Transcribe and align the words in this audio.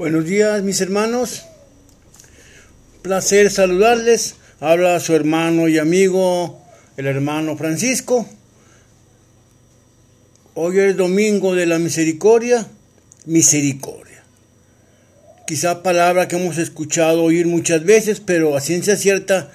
Buenos 0.00 0.24
días 0.24 0.62
mis 0.62 0.80
hermanos, 0.80 1.42
placer 3.02 3.50
saludarles. 3.50 4.36
Habla 4.58 4.98
su 4.98 5.14
hermano 5.14 5.68
y 5.68 5.76
amigo, 5.76 6.58
el 6.96 7.06
hermano 7.06 7.54
Francisco. 7.58 8.26
Hoy 10.54 10.78
es 10.78 10.96
domingo 10.96 11.54
de 11.54 11.66
la 11.66 11.78
misericordia, 11.78 12.66
misericordia. 13.26 14.24
Quizá 15.46 15.82
palabra 15.82 16.28
que 16.28 16.36
hemos 16.36 16.56
escuchado 16.56 17.22
oír 17.22 17.46
muchas 17.46 17.84
veces, 17.84 18.20
pero 18.20 18.56
a 18.56 18.62
ciencia 18.62 18.96
cierta 18.96 19.52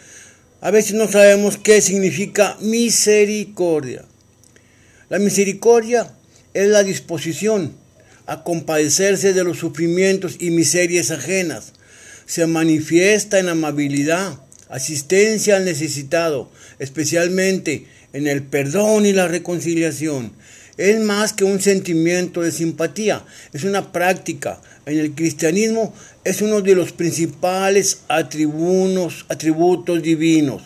a 0.61 0.69
veces 0.69 0.93
no 0.93 1.07
sabemos 1.07 1.57
qué 1.57 1.81
significa 1.81 2.55
misericordia. 2.61 4.05
La 5.09 5.17
misericordia 5.17 6.13
es 6.53 6.67
la 6.67 6.83
disposición 6.83 7.83
a 8.27 8.43
compadecerse 8.43 9.33
de 9.33 9.43
los 9.43 9.59
sufrimientos 9.59 10.37
y 10.39 10.49
miserias 10.51 11.11
ajenas. 11.11 11.73
Se 12.25 12.47
manifiesta 12.47 13.39
en 13.39 13.49
amabilidad, 13.49 14.39
asistencia 14.69 15.57
al 15.57 15.65
necesitado, 15.65 16.51
especialmente 16.79 17.87
en 18.13 18.27
el 18.27 18.43
perdón 18.43 19.05
y 19.05 19.13
la 19.13 19.27
reconciliación. 19.27 20.33
Es 20.77 20.99
más 20.99 21.33
que 21.33 21.45
un 21.45 21.61
sentimiento 21.61 22.41
de 22.41 22.51
simpatía, 22.51 23.25
es 23.53 23.63
una 23.63 23.91
práctica. 23.91 24.59
En 24.85 24.99
el 24.99 25.13
cristianismo 25.13 25.93
es 26.23 26.41
uno 26.41 26.61
de 26.61 26.75
los 26.75 26.91
principales 26.91 27.99
atributos, 28.07 29.25
atributos 29.29 30.01
divinos. 30.01 30.63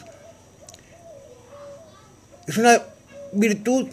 Es 2.47 2.57
una 2.57 2.81
virtud 3.31 3.87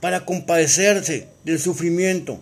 para 0.00 0.24
compadecerse 0.24 1.31
del 1.44 1.58
sufrimiento. 1.58 2.40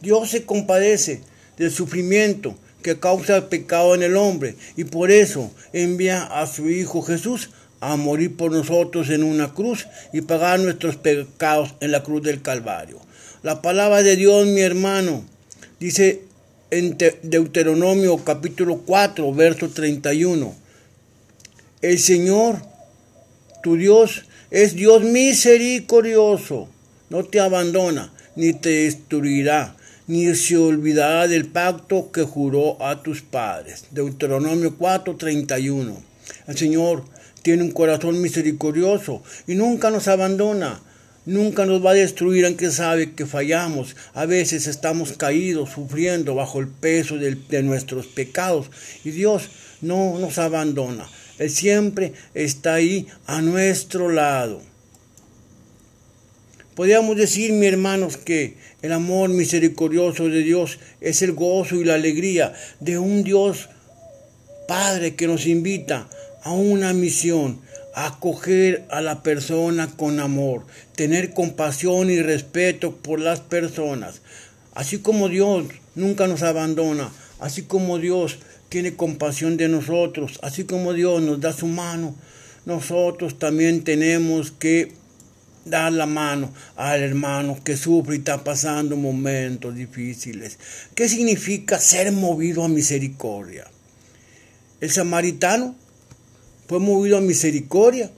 Dios 0.00 0.30
se 0.30 0.44
compadece 0.44 1.20
del 1.56 1.70
sufrimiento 1.70 2.56
que 2.82 2.98
causa 2.98 3.36
el 3.36 3.44
pecado 3.44 3.94
en 3.94 4.02
el 4.02 4.16
hombre 4.16 4.56
y 4.76 4.84
por 4.84 5.10
eso 5.10 5.50
envía 5.72 6.24
a 6.24 6.46
su 6.46 6.70
Hijo 6.70 7.02
Jesús 7.02 7.50
a 7.80 7.96
morir 7.96 8.36
por 8.36 8.52
nosotros 8.52 9.10
en 9.10 9.22
una 9.22 9.52
cruz 9.52 9.86
y 10.12 10.22
pagar 10.22 10.60
nuestros 10.60 10.96
pecados 10.96 11.74
en 11.80 11.92
la 11.92 12.02
cruz 12.02 12.22
del 12.22 12.42
Calvario. 12.42 12.98
La 13.42 13.62
palabra 13.62 14.02
de 14.02 14.16
Dios, 14.16 14.46
mi 14.46 14.60
hermano, 14.60 15.24
dice 15.78 16.22
en 16.70 16.96
Deuteronomio 17.22 18.18
capítulo 18.24 18.82
4, 18.86 19.32
verso 19.34 19.68
31. 19.70 20.54
El 21.80 21.98
Señor, 21.98 22.62
tu 23.62 23.76
Dios, 23.76 24.24
es 24.50 24.74
Dios 24.74 25.02
misericordioso 25.02 26.68
no 27.10 27.24
te 27.24 27.40
abandona, 27.40 28.12
ni 28.36 28.52
te 28.52 28.70
destruirá, 28.84 29.76
ni 30.06 30.34
se 30.34 30.56
olvidará 30.56 31.28
del 31.28 31.46
pacto 31.46 32.10
que 32.12 32.22
juró 32.22 32.82
a 32.82 33.02
tus 33.02 33.22
padres. 33.22 33.84
Deuteronomio 33.90 34.76
4:31. 34.76 36.02
El 36.46 36.58
Señor 36.58 37.04
tiene 37.42 37.62
un 37.62 37.70
corazón 37.70 38.20
misericordioso 38.20 39.22
y 39.46 39.54
nunca 39.54 39.90
nos 39.90 40.08
abandona. 40.08 40.80
Nunca 41.26 41.66
nos 41.66 41.84
va 41.84 41.90
a 41.90 41.94
destruir 41.94 42.46
aunque 42.46 42.70
sabe 42.70 43.12
que 43.12 43.26
fallamos. 43.26 43.94
A 44.14 44.26
veces 44.26 44.66
estamos 44.66 45.12
caídos, 45.12 45.70
sufriendo 45.70 46.34
bajo 46.34 46.60
el 46.60 46.68
peso 46.68 47.18
de, 47.18 47.36
de 47.36 47.62
nuestros 47.62 48.06
pecados. 48.06 48.70
Y 49.04 49.10
Dios 49.10 49.50
no 49.82 50.18
nos 50.18 50.38
abandona. 50.38 51.06
Él 51.38 51.50
siempre 51.50 52.14
está 52.34 52.74
ahí 52.74 53.06
a 53.26 53.42
nuestro 53.42 54.10
lado. 54.10 54.62
Podríamos 56.80 57.14
decir, 57.14 57.52
mi 57.52 57.66
hermanos, 57.66 58.16
que 58.16 58.56
el 58.80 58.92
amor 58.92 59.28
misericordioso 59.28 60.30
de 60.30 60.42
Dios 60.42 60.78
es 61.02 61.20
el 61.20 61.32
gozo 61.32 61.76
y 61.76 61.84
la 61.84 61.92
alegría 61.92 62.54
de 62.80 62.96
un 62.96 63.22
Dios 63.22 63.68
Padre 64.66 65.14
que 65.14 65.26
nos 65.26 65.46
invita 65.46 66.08
a 66.42 66.52
una 66.52 66.94
misión, 66.94 67.60
a 67.94 68.06
acoger 68.06 68.86
a 68.88 69.02
la 69.02 69.22
persona 69.22 69.94
con 69.94 70.20
amor, 70.20 70.64
tener 70.96 71.34
compasión 71.34 72.08
y 72.08 72.22
respeto 72.22 72.96
por 72.96 73.20
las 73.20 73.40
personas. 73.40 74.22
Así 74.72 75.00
como 75.00 75.28
Dios 75.28 75.66
nunca 75.94 76.28
nos 76.28 76.42
abandona, 76.42 77.12
así 77.40 77.64
como 77.64 77.98
Dios 77.98 78.38
tiene 78.70 78.96
compasión 78.96 79.58
de 79.58 79.68
nosotros, 79.68 80.38
así 80.40 80.64
como 80.64 80.94
Dios 80.94 81.20
nos 81.20 81.42
da 81.42 81.52
su 81.52 81.66
mano, 81.66 82.14
nosotros 82.64 83.38
también 83.38 83.84
tenemos 83.84 84.50
que 84.50 84.98
dar 85.64 85.92
la 85.92 86.06
mano 86.06 86.52
al 86.76 87.02
hermano 87.02 87.58
que 87.62 87.76
sufre 87.76 88.16
y 88.16 88.18
está 88.18 88.42
pasando 88.44 88.96
momentos 88.96 89.74
difíciles. 89.74 90.58
¿Qué 90.94 91.08
significa 91.08 91.78
ser 91.78 92.12
movido 92.12 92.64
a 92.64 92.68
misericordia? 92.68 93.66
El 94.80 94.90
samaritano 94.90 95.74
fue 96.68 96.78
movido 96.78 97.18
a 97.18 97.20
misericordia. 97.20 98.10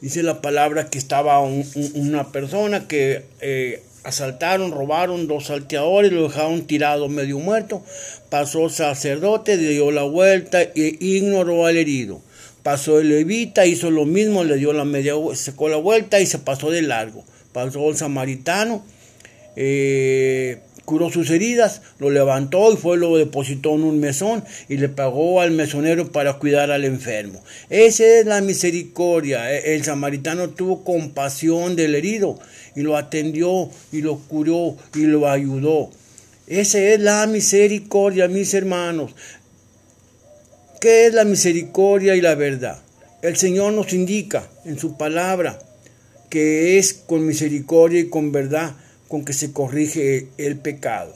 Dice 0.00 0.22
la 0.22 0.42
palabra 0.42 0.90
que 0.90 0.98
estaba 0.98 1.40
una 1.40 2.30
persona 2.30 2.86
que 2.86 3.24
eh, 3.40 3.82
asaltaron, 4.04 4.70
robaron 4.70 5.26
dos 5.26 5.46
salteadores, 5.46 6.12
lo 6.12 6.24
dejaron 6.24 6.66
tirado 6.66 7.08
medio 7.08 7.38
muerto. 7.38 7.82
Pasó 8.28 8.68
sacerdote, 8.68 9.56
dio 9.56 9.90
la 9.90 10.02
vuelta 10.02 10.62
e 10.62 10.96
ignoró 11.00 11.66
al 11.66 11.76
herido. 11.76 12.20
Pasó 12.64 12.98
el 12.98 13.10
levita, 13.10 13.66
hizo 13.66 13.90
lo 13.90 14.06
mismo, 14.06 14.42
le 14.42 14.56
dio 14.56 14.72
la 14.72 14.86
media, 14.86 15.12
secó 15.34 15.68
la 15.68 15.76
vuelta 15.76 16.22
y 16.22 16.26
se 16.26 16.38
pasó 16.38 16.70
de 16.70 16.80
largo. 16.80 17.22
Pasó 17.52 17.90
el 17.90 17.96
samaritano, 17.98 18.82
eh, 19.54 20.60
curó 20.86 21.10
sus 21.10 21.28
heridas, 21.28 21.82
lo 21.98 22.08
levantó 22.08 22.72
y 22.72 22.76
fue 22.76 22.96
lo 22.96 23.18
depositó 23.18 23.74
en 23.74 23.84
un 23.84 24.00
mesón 24.00 24.44
y 24.70 24.78
le 24.78 24.88
pagó 24.88 25.42
al 25.42 25.50
mesonero 25.50 26.10
para 26.10 26.38
cuidar 26.38 26.70
al 26.70 26.86
enfermo. 26.86 27.44
Esa 27.68 28.06
es 28.06 28.24
la 28.24 28.40
misericordia. 28.40 29.52
E, 29.52 29.74
el 29.74 29.84
samaritano 29.84 30.48
tuvo 30.48 30.84
compasión 30.84 31.76
del 31.76 31.94
herido 31.94 32.38
y 32.74 32.80
lo 32.80 32.96
atendió 32.96 33.68
y 33.92 34.00
lo 34.00 34.16
curó 34.20 34.78
y 34.94 35.00
lo 35.00 35.28
ayudó. 35.28 35.90
Esa 36.46 36.78
es 36.78 36.98
la 36.98 37.26
misericordia, 37.26 38.26
mis 38.28 38.54
hermanos. 38.54 39.14
¿Qué 40.84 41.06
es 41.06 41.14
la 41.14 41.24
misericordia 41.24 42.14
y 42.14 42.20
la 42.20 42.34
verdad? 42.34 42.78
El 43.22 43.38
Señor 43.38 43.72
nos 43.72 43.94
indica 43.94 44.50
en 44.66 44.78
su 44.78 44.98
palabra 44.98 45.58
que 46.28 46.76
es 46.76 46.92
con 46.92 47.24
misericordia 47.24 48.00
y 48.00 48.10
con 48.10 48.32
verdad 48.32 48.74
con 49.08 49.24
que 49.24 49.32
se 49.32 49.50
corrige 49.50 50.26
el 50.36 50.58
pecado. 50.58 51.14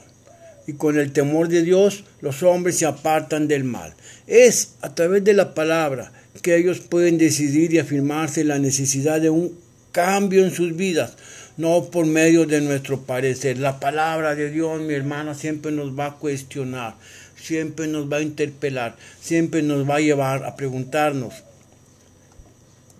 Y 0.66 0.72
con 0.72 0.98
el 0.98 1.12
temor 1.12 1.48
de 1.48 1.64
Dios 1.64 2.04
los 2.22 2.42
hombres 2.42 2.78
se 2.78 2.86
apartan 2.86 3.46
del 3.46 3.64
mal. 3.64 3.92
Es 4.26 4.70
a 4.80 4.94
través 4.94 5.22
de 5.22 5.34
la 5.34 5.52
palabra 5.52 6.14
que 6.40 6.56
ellos 6.56 6.80
pueden 6.80 7.18
decidir 7.18 7.74
y 7.74 7.78
afirmarse 7.78 8.44
la 8.44 8.58
necesidad 8.58 9.20
de 9.20 9.28
un 9.28 9.52
cambio 9.92 10.46
en 10.46 10.50
sus 10.50 10.76
vidas, 10.76 11.18
no 11.58 11.90
por 11.90 12.06
medio 12.06 12.46
de 12.46 12.62
nuestro 12.62 13.02
parecer. 13.02 13.58
La 13.58 13.78
palabra 13.78 14.34
de 14.34 14.50
Dios, 14.50 14.80
mi 14.80 14.94
hermano, 14.94 15.34
siempre 15.34 15.70
nos 15.70 15.98
va 15.98 16.06
a 16.06 16.14
cuestionar 16.14 16.94
siempre 17.40 17.86
nos 17.86 18.10
va 18.10 18.18
a 18.18 18.22
interpelar, 18.22 18.96
siempre 19.20 19.62
nos 19.62 19.88
va 19.88 19.96
a 19.96 20.00
llevar 20.00 20.44
a 20.44 20.56
preguntarnos 20.56 21.34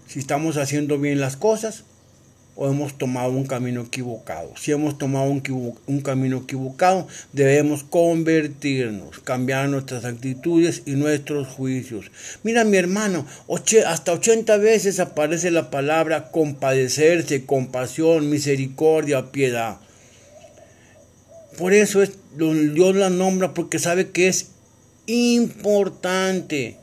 si 0.06 0.20
estamos 0.20 0.56
haciendo 0.56 0.98
bien 0.98 1.20
las 1.20 1.36
cosas 1.36 1.84
o 2.60 2.68
hemos 2.68 2.98
tomado 2.98 3.30
un 3.30 3.46
camino 3.46 3.82
equivocado. 3.82 4.52
Si 4.56 4.72
hemos 4.72 4.98
tomado 4.98 5.30
un, 5.30 6.00
camino 6.00 6.38
equivocado, 6.38 7.06
debemos 7.32 7.84
convertirnos, 7.84 9.20
cambiar 9.20 9.68
nuestras 9.68 10.04
actitudes 10.04 10.82
y 10.84 10.92
nuestros 10.96 11.46
juicios. 11.46 12.10
Mira 12.42 12.64
mi 12.64 12.76
hermano, 12.76 13.24
hasta 13.86 14.12
80 14.12 14.56
veces 14.56 14.98
aparece 14.98 15.52
la 15.52 15.70
palabra 15.70 16.32
compadecerse, 16.32 17.46
compasión, 17.46 18.28
misericordia, 18.28 19.30
piedad. 19.30 19.78
Por 21.56 21.72
eso 21.72 22.02
es, 22.02 22.10
Dios 22.36 22.96
la 22.96 23.08
nombra 23.08 23.54
porque 23.54 23.78
sabe 23.78 24.10
que 24.10 24.26
es 24.26 24.48
importante, 25.06 26.76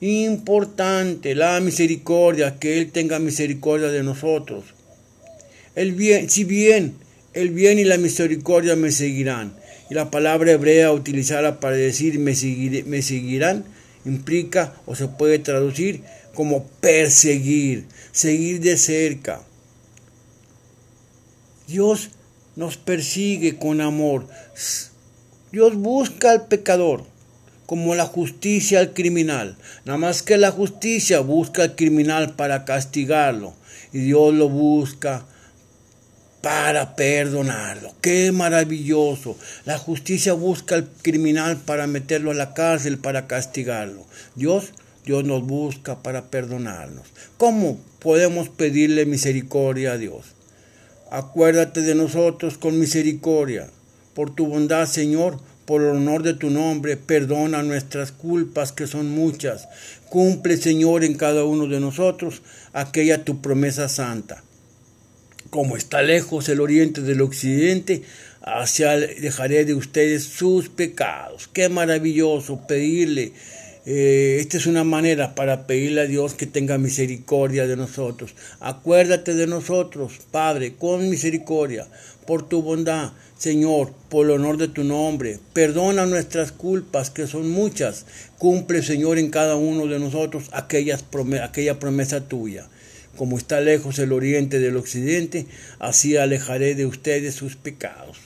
importante 0.00 1.34
la 1.34 1.60
misericordia, 1.60 2.58
que 2.58 2.78
Él 2.78 2.92
tenga 2.92 3.18
misericordia 3.18 3.88
de 3.88 4.02
nosotros. 4.02 4.75
El 5.76 5.92
bien, 5.92 6.28
si 6.30 6.44
bien 6.44 6.94
el 7.34 7.50
bien 7.50 7.78
y 7.78 7.84
la 7.84 7.98
misericordia 7.98 8.76
me 8.76 8.90
seguirán, 8.90 9.54
y 9.90 9.94
la 9.94 10.10
palabra 10.10 10.52
hebrea 10.52 10.90
utilizada 10.90 11.60
para 11.60 11.76
decir 11.76 12.18
me, 12.18 12.32
me 12.86 13.02
seguirán 13.02 13.64
implica 14.06 14.72
o 14.86 14.94
se 14.94 15.06
puede 15.08 15.38
traducir 15.38 16.02
como 16.34 16.64
perseguir, 16.80 17.86
seguir 18.12 18.60
de 18.60 18.78
cerca. 18.78 19.42
Dios 21.68 22.10
nos 22.54 22.78
persigue 22.78 23.56
con 23.58 23.80
amor. 23.80 24.26
Dios 25.52 25.76
busca 25.76 26.30
al 26.30 26.46
pecador 26.46 27.04
como 27.66 27.94
la 27.94 28.06
justicia 28.06 28.78
al 28.78 28.94
criminal. 28.94 29.58
Nada 29.84 29.98
más 29.98 30.22
que 30.22 30.36
la 30.36 30.52
justicia 30.52 31.20
busca 31.20 31.64
al 31.64 31.76
criminal 31.76 32.34
para 32.36 32.64
castigarlo. 32.64 33.54
Y 33.92 33.98
Dios 33.98 34.32
lo 34.34 34.48
busca 34.48 35.26
para 36.46 36.94
perdonarlo. 36.94 37.92
Qué 38.00 38.30
maravilloso. 38.30 39.36
La 39.64 39.78
justicia 39.78 40.32
busca 40.32 40.76
al 40.76 40.88
criminal 41.02 41.56
para 41.56 41.88
meterlo 41.88 42.30
a 42.30 42.34
la 42.34 42.54
cárcel, 42.54 42.98
para 42.98 43.26
castigarlo. 43.26 44.06
Dios, 44.36 44.66
Dios 45.04 45.24
nos 45.24 45.44
busca 45.44 46.04
para 46.04 46.26
perdonarnos. 46.26 47.08
¿Cómo 47.36 47.80
podemos 47.98 48.48
pedirle 48.48 49.06
misericordia 49.06 49.94
a 49.94 49.98
Dios? 49.98 50.36
Acuérdate 51.10 51.82
de 51.82 51.96
nosotros 51.96 52.58
con 52.58 52.78
misericordia. 52.78 53.68
Por 54.14 54.32
tu 54.32 54.46
bondad, 54.46 54.86
Señor, 54.86 55.40
por 55.64 55.82
el 55.82 55.96
honor 55.96 56.22
de 56.22 56.34
tu 56.34 56.50
nombre, 56.50 56.96
perdona 56.96 57.64
nuestras 57.64 58.12
culpas, 58.12 58.70
que 58.70 58.86
son 58.86 59.10
muchas. 59.10 59.66
Cumple, 60.10 60.58
Señor, 60.58 61.02
en 61.02 61.14
cada 61.14 61.42
uno 61.42 61.66
de 61.66 61.80
nosotros 61.80 62.42
aquella 62.72 63.24
tu 63.24 63.40
promesa 63.40 63.88
santa 63.88 64.44
como 65.50 65.76
está 65.76 66.02
lejos 66.02 66.48
el 66.48 66.60
oriente 66.60 67.00
del 67.02 67.20
occidente, 67.20 68.02
dejaré 69.20 69.64
de 69.64 69.74
ustedes 69.74 70.24
sus 70.24 70.68
pecados. 70.68 71.48
Qué 71.52 71.68
maravilloso 71.68 72.66
pedirle. 72.66 73.32
Eh, 73.88 74.38
esta 74.40 74.56
es 74.56 74.66
una 74.66 74.82
manera 74.82 75.36
para 75.36 75.68
pedirle 75.68 76.00
a 76.00 76.06
Dios 76.06 76.34
que 76.34 76.46
tenga 76.46 76.76
misericordia 76.76 77.68
de 77.68 77.76
nosotros. 77.76 78.34
Acuérdate 78.58 79.34
de 79.34 79.46
nosotros, 79.46 80.14
Padre, 80.32 80.74
con 80.74 81.08
misericordia, 81.08 81.86
por 82.26 82.48
tu 82.48 82.62
bondad, 82.62 83.12
Señor, 83.38 83.92
por 84.08 84.26
el 84.26 84.32
honor 84.32 84.56
de 84.56 84.66
tu 84.66 84.82
nombre. 84.82 85.38
Perdona 85.52 86.04
nuestras 86.04 86.50
culpas, 86.50 87.10
que 87.10 87.28
son 87.28 87.48
muchas. 87.50 88.06
Cumple, 88.38 88.82
Señor, 88.82 89.18
en 89.18 89.30
cada 89.30 89.54
uno 89.54 89.86
de 89.86 90.00
nosotros 90.00 90.50
aquella 90.52 90.98
promesa 91.78 92.26
tuya. 92.26 92.66
Como 93.16 93.38
está 93.38 93.60
lejos 93.60 93.98
el 93.98 94.12
oriente 94.12 94.60
del 94.60 94.76
occidente, 94.76 95.46
así 95.78 96.16
alejaré 96.16 96.74
de 96.74 96.86
ustedes 96.86 97.34
sus 97.34 97.56
pecados. 97.56 98.18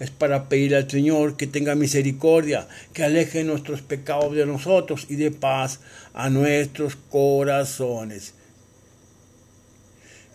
Es 0.00 0.10
para 0.10 0.48
pedir 0.48 0.76
al 0.76 0.90
Señor 0.90 1.36
que 1.36 1.46
tenga 1.46 1.74
misericordia, 1.74 2.68
que 2.92 3.02
aleje 3.02 3.42
nuestros 3.42 3.82
pecados 3.82 4.34
de 4.34 4.46
nosotros 4.46 5.06
y 5.08 5.16
dé 5.16 5.30
paz 5.30 5.80
a 6.14 6.30
nuestros 6.30 6.96
corazones. 6.96 8.34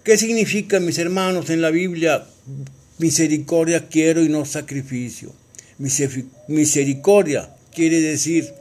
¿Qué 0.03 0.17
significa, 0.17 0.81
mis 0.81 0.97
hermanos, 0.97 1.49
en 1.49 1.61
la 1.61 1.69
Biblia 1.69 2.25
misericordia 2.97 3.87
quiero 3.87 4.21
y 4.21 4.29
no 4.29 4.45
sacrificio? 4.45 5.33
Misericordia 6.47 7.55
quiere 7.73 8.01
decir 8.01 8.53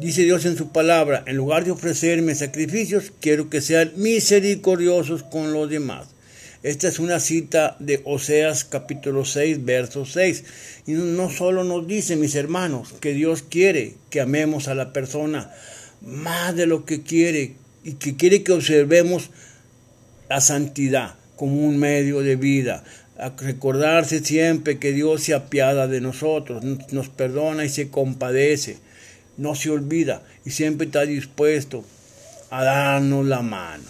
Dice 0.00 0.22
Dios 0.22 0.44
en 0.44 0.56
su 0.56 0.68
palabra, 0.68 1.24
en 1.26 1.36
lugar 1.36 1.64
de 1.64 1.72
ofrecerme 1.72 2.36
sacrificios, 2.36 3.12
quiero 3.20 3.50
que 3.50 3.60
sean 3.60 3.90
misericordiosos 3.96 5.24
con 5.24 5.52
los 5.52 5.68
demás. 5.68 6.06
Esta 6.62 6.86
es 6.86 7.00
una 7.00 7.18
cita 7.18 7.76
de 7.80 8.00
Oseas 8.04 8.64
capítulo 8.64 9.24
6, 9.24 9.64
verso 9.64 10.06
6. 10.06 10.44
Y 10.86 10.92
no 10.92 11.30
solo 11.30 11.64
nos 11.64 11.88
dice, 11.88 12.14
mis 12.14 12.36
hermanos, 12.36 12.94
que 13.00 13.12
Dios 13.12 13.42
quiere 13.42 13.96
que 14.08 14.20
amemos 14.20 14.68
a 14.68 14.76
la 14.76 14.92
persona 14.92 15.50
más 16.00 16.54
de 16.54 16.66
lo 16.66 16.84
que 16.84 17.02
quiere 17.02 17.56
y 17.82 17.94
que 17.94 18.14
quiere 18.14 18.44
que 18.44 18.52
observemos 18.52 19.30
la 20.28 20.40
santidad 20.40 21.16
como 21.34 21.66
un 21.66 21.76
medio 21.76 22.20
de 22.20 22.36
vida. 22.36 22.84
A 23.18 23.30
recordarse 23.30 24.20
siempre 24.20 24.78
que 24.78 24.92
Dios 24.92 25.24
se 25.24 25.34
apiada 25.34 25.88
de 25.88 26.00
nosotros, 26.00 26.62
nos 26.92 27.08
perdona 27.08 27.64
y 27.64 27.68
se 27.68 27.88
compadece 27.88 28.76
no 29.38 29.54
se 29.54 29.70
olvida 29.70 30.22
y 30.44 30.50
siempre 30.50 30.86
está 30.86 31.06
dispuesto 31.06 31.84
a 32.50 32.64
darnos 32.64 33.24
la 33.24 33.40
mano. 33.40 33.84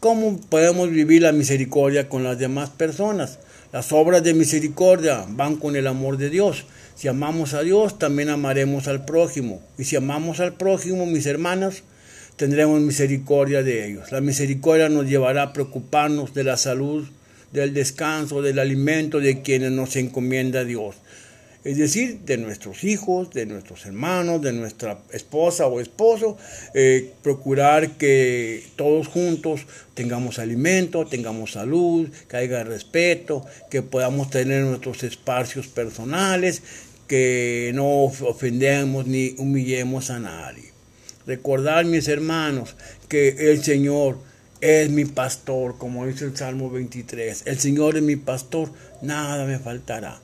¿Cómo 0.00 0.40
podemos 0.40 0.90
vivir 0.90 1.22
la 1.22 1.32
misericordia 1.32 2.08
con 2.08 2.24
las 2.24 2.38
demás 2.38 2.70
personas? 2.70 3.38
Las 3.72 3.92
obras 3.92 4.22
de 4.22 4.34
misericordia 4.34 5.24
van 5.28 5.56
con 5.56 5.76
el 5.76 5.86
amor 5.86 6.16
de 6.16 6.30
Dios. 6.30 6.64
Si 6.94 7.08
amamos 7.08 7.54
a 7.54 7.62
Dios, 7.62 7.98
también 7.98 8.30
amaremos 8.30 8.88
al 8.88 9.04
prójimo. 9.04 9.60
Y 9.78 9.84
si 9.84 9.96
amamos 9.96 10.40
al 10.40 10.54
prójimo, 10.54 11.04
mis 11.06 11.26
hermanos, 11.26 11.82
tendremos 12.36 12.80
misericordia 12.80 13.62
de 13.62 13.88
ellos. 13.88 14.12
La 14.12 14.20
misericordia 14.20 14.88
nos 14.88 15.06
llevará 15.06 15.42
a 15.42 15.52
preocuparnos 15.52 16.32
de 16.32 16.44
la 16.44 16.56
salud, 16.56 17.06
del 17.52 17.74
descanso, 17.74 18.42
del 18.42 18.58
alimento 18.58 19.20
de 19.20 19.42
quienes 19.42 19.72
nos 19.72 19.96
encomienda 19.96 20.64
Dios 20.64 20.96
es 21.66 21.78
decir, 21.78 22.20
de 22.20 22.38
nuestros 22.38 22.84
hijos, 22.84 23.32
de 23.32 23.44
nuestros 23.44 23.86
hermanos, 23.86 24.40
de 24.40 24.52
nuestra 24.52 25.00
esposa 25.12 25.66
o 25.66 25.80
esposo, 25.80 26.38
eh, 26.74 27.10
procurar 27.24 27.98
que 27.98 28.62
todos 28.76 29.08
juntos 29.08 29.66
tengamos 29.94 30.38
alimento, 30.38 31.06
tengamos 31.06 31.52
salud, 31.52 32.08
que 32.28 32.36
haya 32.36 32.62
respeto, 32.62 33.44
que 33.68 33.82
podamos 33.82 34.30
tener 34.30 34.62
nuestros 34.62 35.02
espacios 35.02 35.66
personales, 35.66 36.62
que 37.08 37.72
no 37.74 38.04
ofendemos 38.04 39.08
ni 39.08 39.34
humillemos 39.36 40.10
a 40.10 40.20
nadie. 40.20 40.70
Recordar, 41.26 41.84
mis 41.84 42.06
hermanos, 42.06 42.76
que 43.08 43.50
el 43.50 43.64
Señor 43.64 44.18
es 44.60 44.88
mi 44.88 45.04
pastor, 45.04 45.78
como 45.78 46.06
dice 46.06 46.26
el 46.26 46.36
Salmo 46.36 46.70
23. 46.70 47.42
El 47.44 47.58
Señor 47.58 47.96
es 47.96 48.04
mi 48.04 48.14
pastor, 48.14 48.70
nada 49.02 49.44
me 49.46 49.58
faltará 49.58 50.20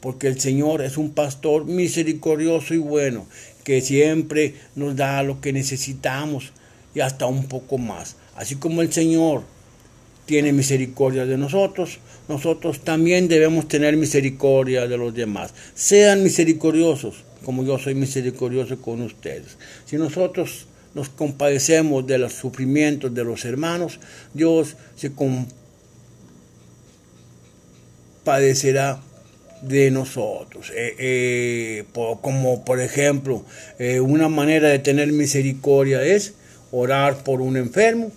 porque 0.00 0.28
el 0.28 0.40
Señor 0.40 0.82
es 0.82 0.96
un 0.96 1.10
pastor 1.10 1.64
misericordioso 1.64 2.74
y 2.74 2.78
bueno, 2.78 3.26
que 3.64 3.80
siempre 3.80 4.54
nos 4.74 4.94
da 4.96 5.22
lo 5.22 5.40
que 5.40 5.52
necesitamos 5.52 6.52
y 6.94 7.00
hasta 7.00 7.26
un 7.26 7.46
poco 7.46 7.78
más. 7.78 8.16
Así 8.36 8.56
como 8.56 8.82
el 8.82 8.92
Señor 8.92 9.42
tiene 10.26 10.52
misericordia 10.52 11.24
de 11.26 11.38
nosotros, 11.38 11.98
nosotros 12.28 12.80
también 12.80 13.28
debemos 13.28 13.68
tener 13.68 13.96
misericordia 13.96 14.86
de 14.86 14.98
los 14.98 15.14
demás. 15.14 15.54
Sean 15.74 16.22
misericordiosos, 16.22 17.24
como 17.44 17.64
yo 17.64 17.78
soy 17.78 17.94
misericordioso 17.94 18.80
con 18.80 19.02
ustedes. 19.02 19.56
Si 19.86 19.96
nosotros 19.96 20.66
nos 20.94 21.08
compadecemos 21.08 22.06
de 22.06 22.18
los 22.18 22.32
sufrimientos 22.32 23.14
de 23.14 23.24
los 23.24 23.44
hermanos, 23.44 24.00
Dios 24.32 24.76
se 24.96 25.12
compadecerá 28.24 29.00
de 29.62 29.90
nosotros. 29.90 30.70
Eh, 30.74 30.94
eh, 30.98 31.84
como 32.20 32.64
por 32.64 32.80
ejemplo, 32.80 33.44
eh, 33.78 34.00
una 34.00 34.28
manera 34.28 34.68
de 34.68 34.78
tener 34.78 35.12
misericordia 35.12 36.02
es 36.02 36.34
orar 36.70 37.22
por 37.24 37.40
un 37.40 37.56
enfermo. 37.56 38.12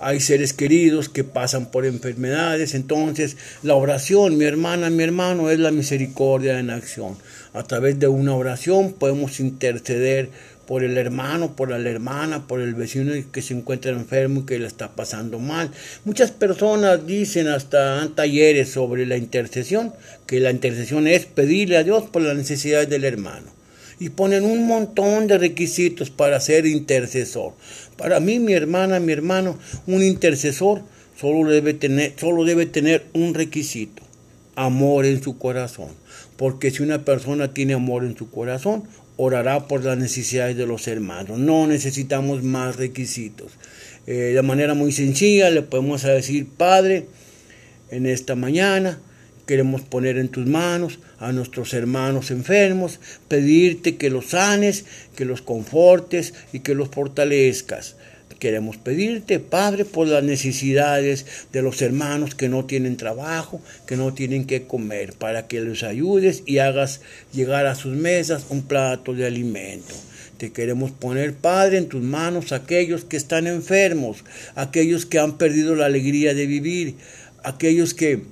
Hay 0.00 0.20
seres 0.20 0.52
queridos 0.52 1.08
que 1.08 1.24
pasan 1.24 1.72
por 1.72 1.84
enfermedades, 1.84 2.74
entonces 2.74 3.36
la 3.64 3.74
oración, 3.74 4.38
mi 4.38 4.44
hermana, 4.44 4.90
mi 4.90 5.02
hermano, 5.02 5.50
es 5.50 5.58
la 5.58 5.72
misericordia 5.72 6.60
en 6.60 6.70
acción. 6.70 7.16
A 7.52 7.64
través 7.64 7.98
de 7.98 8.06
una 8.06 8.36
oración 8.36 8.92
podemos 8.92 9.40
interceder 9.40 10.30
por 10.68 10.84
el 10.84 10.98
hermano, 10.98 11.56
por 11.56 11.70
la 11.70 11.78
hermana, 11.78 12.46
por 12.46 12.60
el 12.60 12.74
vecino 12.74 13.14
que 13.32 13.40
se 13.40 13.54
encuentra 13.54 13.90
enfermo 13.90 14.40
y 14.40 14.44
que 14.44 14.58
le 14.58 14.66
está 14.66 14.94
pasando 14.94 15.38
mal. 15.38 15.70
Muchas 16.04 16.30
personas 16.30 17.06
dicen 17.06 17.48
hasta 17.48 18.06
talleres 18.14 18.68
sobre 18.68 19.06
la 19.06 19.16
intercesión, 19.16 19.94
que 20.26 20.40
la 20.40 20.50
intercesión 20.50 21.06
es 21.06 21.24
pedirle 21.24 21.78
a 21.78 21.84
Dios 21.84 22.04
por 22.10 22.20
las 22.20 22.36
necesidades 22.36 22.90
del 22.90 23.04
hermano. 23.04 23.46
Y 23.98 24.10
ponen 24.10 24.44
un 24.44 24.66
montón 24.66 25.26
de 25.26 25.38
requisitos 25.38 26.10
para 26.10 26.38
ser 26.38 26.66
intercesor. 26.66 27.54
Para 27.96 28.20
mí, 28.20 28.38
mi 28.38 28.52
hermana, 28.52 29.00
mi 29.00 29.14
hermano, 29.14 29.58
un 29.86 30.02
intercesor 30.02 30.82
solo 31.18 31.50
debe 31.50 31.72
tener, 31.72 32.12
solo 32.20 32.44
debe 32.44 32.66
tener 32.66 33.06
un 33.14 33.32
requisito, 33.32 34.02
amor 34.54 35.06
en 35.06 35.22
su 35.22 35.38
corazón. 35.38 35.88
Porque 36.38 36.70
si 36.70 36.82
una 36.82 37.04
persona 37.04 37.52
tiene 37.52 37.74
amor 37.74 38.04
en 38.04 38.16
su 38.16 38.30
corazón, 38.30 38.84
orará 39.18 39.68
por 39.68 39.84
las 39.84 39.98
necesidades 39.98 40.56
de 40.56 40.66
los 40.66 40.88
hermanos. 40.88 41.38
No 41.38 41.66
necesitamos 41.66 42.42
más 42.42 42.76
requisitos. 42.76 43.52
Eh, 44.06 44.32
de 44.34 44.42
manera 44.42 44.72
muy 44.72 44.92
sencilla 44.92 45.50
le 45.50 45.60
podemos 45.60 46.02
decir, 46.02 46.46
Padre, 46.56 47.08
en 47.90 48.06
esta 48.06 48.36
mañana 48.36 48.98
queremos 49.44 49.82
poner 49.82 50.16
en 50.16 50.28
tus 50.28 50.46
manos 50.46 50.98
a 51.18 51.32
nuestros 51.32 51.74
hermanos 51.74 52.30
enfermos, 52.30 53.00
pedirte 53.28 53.96
que 53.96 54.08
los 54.08 54.26
sanes, 54.26 54.84
que 55.16 55.24
los 55.24 55.42
confortes 55.42 56.34
y 56.52 56.60
que 56.60 56.74
los 56.74 56.88
fortalezcas. 56.88 57.96
Queremos 58.38 58.76
pedirte, 58.76 59.40
Padre, 59.40 59.84
por 59.84 60.06
las 60.06 60.22
necesidades 60.22 61.26
de 61.52 61.60
los 61.60 61.82
hermanos 61.82 62.36
que 62.36 62.48
no 62.48 62.66
tienen 62.66 62.96
trabajo, 62.96 63.60
que 63.84 63.96
no 63.96 64.14
tienen 64.14 64.44
que 64.44 64.64
comer, 64.64 65.14
para 65.14 65.48
que 65.48 65.60
los 65.60 65.82
ayudes 65.82 66.44
y 66.46 66.58
hagas 66.58 67.00
llegar 67.32 67.66
a 67.66 67.74
sus 67.74 67.96
mesas 67.96 68.46
un 68.50 68.62
plato 68.62 69.12
de 69.12 69.26
alimento. 69.26 69.92
Te 70.36 70.52
queremos 70.52 70.92
poner, 70.92 71.34
Padre, 71.34 71.78
en 71.78 71.88
tus 71.88 72.00
manos 72.00 72.52
aquellos 72.52 73.04
que 73.04 73.16
están 73.16 73.48
enfermos, 73.48 74.18
aquellos 74.54 75.04
que 75.04 75.18
han 75.18 75.36
perdido 75.36 75.74
la 75.74 75.86
alegría 75.86 76.32
de 76.32 76.46
vivir, 76.46 76.94
aquellos 77.42 77.92
que 77.92 78.22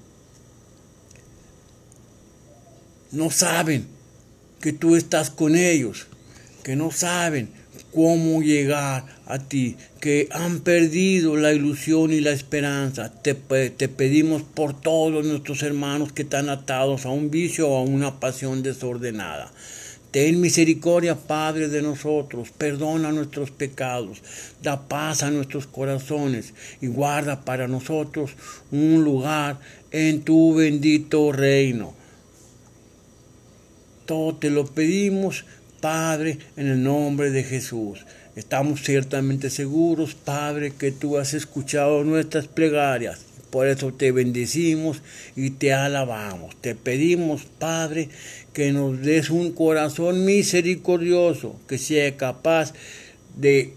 no 3.11 3.31
saben 3.33 3.87
que 4.61 4.73
tú 4.73 4.95
estás 4.95 5.31
con 5.31 5.57
ellos, 5.57 6.07
que 6.63 6.77
no 6.77 6.93
saben 6.93 7.49
cómo 7.93 8.41
llegar 8.41 9.16
a 9.27 9.41
ti, 9.41 9.77
que 10.01 10.29
han 10.31 10.61
perdido 10.61 11.37
la 11.37 11.53
ilusión 11.53 12.13
y 12.13 12.21
la 12.21 12.31
esperanza. 12.31 13.13
Te, 13.23 13.35
te, 13.35 13.89
pedimos 13.89 14.43
por 14.43 14.81
todos 14.81 15.27
nuestros 15.27 15.63
hermanos 15.63 16.13
que 16.13 16.23
están 16.23 16.49
atados 16.49 17.05
a 17.05 17.11
un 17.11 17.31
vicio 17.31 17.69
o 17.69 17.77
a 17.77 17.83
una 17.83 18.21
pasión 18.21 18.63
desordenada. 18.63 19.53
Ten 20.13 20.41
misericordia, 20.41 21.17
Padre, 21.17 21.69
de 21.69 21.83
nosotros, 21.83 22.51
perdona 22.51 23.13
nuestros 23.13 23.51
pecados, 23.51 24.23
da 24.63 24.89
paz 24.89 25.23
a 25.23 25.31
nuestros 25.31 25.67
corazones 25.67 26.55
y 26.81 26.87
guarda 26.87 27.45
para 27.45 27.69
nosotros 27.69 28.31
un 28.71 29.05
lugar 29.05 29.59
en 29.91 30.23
tu 30.23 30.55
bendito 30.55 31.33
reino. 31.33 31.95
Todo 34.07 34.37
te 34.37 34.51
lo 34.51 34.65
pedimos, 34.65 35.45
Padre, 35.81 36.39
en 36.57 36.69
el 36.69 36.83
nombre 36.83 37.31
de 37.31 37.43
Jesús. 37.43 38.07
Estamos 38.37 38.83
ciertamente 38.83 39.49
seguros, 39.49 40.15
Padre, 40.15 40.71
que 40.79 40.93
tú 40.93 41.17
has 41.17 41.33
escuchado 41.33 42.05
nuestras 42.05 42.47
plegarias. 42.47 43.21
Por 43.49 43.67
eso 43.67 43.95
te 43.95 44.13
bendecimos 44.13 45.01
y 45.35 45.53
te 45.53 45.73
alabamos. 45.73 46.55
Te 46.61 46.75
pedimos, 46.75 47.47
Padre, 47.59 48.11
que 48.53 48.73
nos 48.73 49.01
des 49.01 49.31
un 49.31 49.53
corazón 49.53 50.27
misericordioso, 50.27 51.59
que 51.67 51.79
sea 51.79 52.15
capaz 52.19 52.75
de 53.39 53.73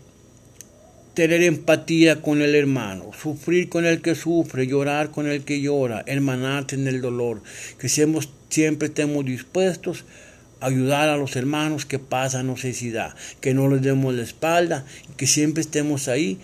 tener 1.13 1.41
empatía 1.41 2.21
con 2.21 2.41
el 2.41 2.53
hermano, 2.53 3.11
sufrir 3.17 3.69
con 3.69 3.85
el 3.85 4.01
que 4.01 4.13
sufre, 4.13 4.67
llorar 4.67 5.09
con 5.11 5.27
el 5.27 5.45
que 5.45 5.61
llora, 5.61 6.03
hermanarte 6.05 6.75
en 6.75 6.89
el 6.89 6.99
dolor, 6.99 7.41
que 7.77 7.87
siempre 7.87 8.87
estemos 8.87 9.23
dispuestos 9.23 10.03
a 10.03 10.28
ayudar 10.59 11.09
a 11.09 11.17
los 11.17 11.35
hermanos 11.35 11.85
que 11.85 11.99
pasan 11.99 12.47
necesidad, 12.47 13.15
que 13.41 13.53
no 13.53 13.69
les 13.69 13.81
demos 13.81 14.13
la 14.13 14.23
espalda, 14.23 14.85
que 15.17 15.27
siempre 15.27 15.61
estemos 15.61 16.07
ahí, 16.07 16.39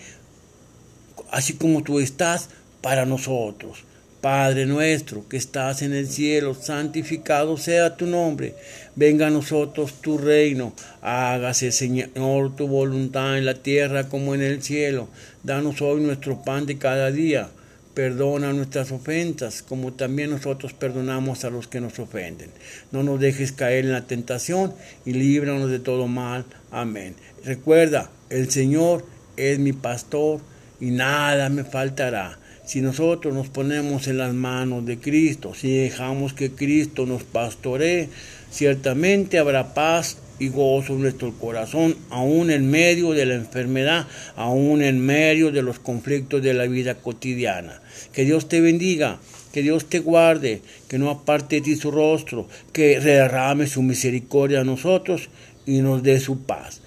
así 1.30 1.54
como 1.54 1.82
tú 1.82 2.00
estás 2.00 2.48
para 2.80 3.06
nosotros. 3.06 3.84
Padre 4.20 4.66
nuestro 4.66 5.28
que 5.28 5.36
estás 5.36 5.82
en 5.82 5.92
el 5.92 6.08
cielo, 6.08 6.54
santificado 6.54 7.56
sea 7.56 7.96
tu 7.96 8.06
nombre. 8.06 8.54
Venga 8.96 9.28
a 9.28 9.30
nosotros 9.30 10.00
tu 10.00 10.18
reino. 10.18 10.72
Hágase, 11.00 11.70
Señor, 11.70 12.56
tu 12.56 12.66
voluntad 12.66 13.38
en 13.38 13.44
la 13.44 13.54
tierra 13.54 14.08
como 14.08 14.34
en 14.34 14.42
el 14.42 14.62
cielo. 14.62 15.08
Danos 15.44 15.80
hoy 15.80 16.00
nuestro 16.00 16.42
pan 16.42 16.66
de 16.66 16.78
cada 16.78 17.12
día. 17.12 17.50
Perdona 17.96 18.52
nuestras 18.52 18.92
ofensas, 18.92 19.62
como 19.62 19.94
también 19.94 20.28
nosotros 20.28 20.74
perdonamos 20.74 21.46
a 21.46 21.50
los 21.50 21.66
que 21.66 21.80
nos 21.80 21.98
ofenden. 21.98 22.50
No 22.92 23.02
nos 23.02 23.18
dejes 23.18 23.52
caer 23.52 23.86
en 23.86 23.92
la 23.92 24.06
tentación 24.06 24.74
y 25.06 25.14
líbranos 25.14 25.70
de 25.70 25.78
todo 25.78 26.06
mal. 26.06 26.44
Amén. 26.70 27.14
Recuerda, 27.42 28.10
el 28.28 28.50
Señor 28.50 29.06
es 29.38 29.58
mi 29.58 29.72
pastor 29.72 30.42
y 30.78 30.90
nada 30.90 31.48
me 31.48 31.64
faltará. 31.64 32.38
Si 32.66 32.82
nosotros 32.82 33.32
nos 33.32 33.48
ponemos 33.48 34.06
en 34.08 34.18
las 34.18 34.34
manos 34.34 34.84
de 34.84 34.98
Cristo, 34.98 35.54
si 35.54 35.74
dejamos 35.74 36.34
que 36.34 36.50
Cristo 36.50 37.06
nos 37.06 37.22
pastoree, 37.22 38.10
ciertamente 38.50 39.38
habrá 39.38 39.72
paz 39.72 40.18
y 40.38 40.48
gozo 40.48 40.94
nuestro 40.94 41.32
corazón, 41.32 41.96
aún 42.10 42.50
en 42.50 42.70
medio 42.70 43.12
de 43.12 43.26
la 43.26 43.34
enfermedad, 43.34 44.06
aún 44.36 44.82
en 44.82 45.04
medio 45.04 45.50
de 45.50 45.62
los 45.62 45.78
conflictos 45.78 46.42
de 46.42 46.54
la 46.54 46.66
vida 46.66 46.96
cotidiana. 46.96 47.80
Que 48.12 48.24
Dios 48.24 48.48
te 48.48 48.60
bendiga, 48.60 49.18
que 49.52 49.62
Dios 49.62 49.86
te 49.86 50.00
guarde, 50.00 50.60
que 50.88 50.98
no 50.98 51.10
aparte 51.10 51.56
de 51.56 51.62
ti 51.62 51.76
su 51.76 51.90
rostro, 51.90 52.48
que 52.72 53.00
derrame 53.00 53.66
su 53.66 53.82
misericordia 53.82 54.60
a 54.60 54.64
nosotros 54.64 55.28
y 55.64 55.80
nos 55.80 56.02
dé 56.02 56.20
su 56.20 56.40
paz. 56.44 56.80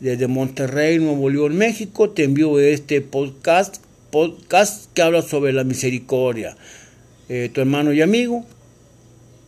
Desde 0.00 0.26
Monterrey, 0.26 0.98
Nuevo 0.98 1.30
León, 1.30 1.56
México, 1.56 2.10
te 2.10 2.24
envío 2.24 2.58
este 2.58 3.00
podcast 3.00 3.84
podcast 4.14 4.92
que 4.94 5.02
habla 5.02 5.22
sobre 5.22 5.52
la 5.52 5.64
misericordia. 5.64 6.56
Eh, 7.28 7.50
tu 7.52 7.60
hermano 7.60 7.92
y 7.92 8.00
amigo, 8.00 8.44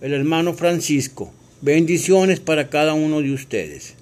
el 0.01 0.13
hermano 0.13 0.55
Francisco. 0.55 1.33
Bendiciones 1.63 2.39
para 2.39 2.69
cada 2.69 2.93
uno 2.93 3.23
de 3.23 3.33
ustedes. 3.33 3.95